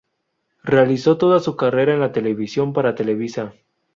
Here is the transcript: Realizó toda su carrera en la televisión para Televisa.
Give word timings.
Realizó 0.63 1.19
toda 1.19 1.39
su 1.39 1.55
carrera 1.55 1.93
en 1.93 1.99
la 1.99 2.11
televisión 2.11 2.73
para 2.73 2.95
Televisa. 2.95 3.53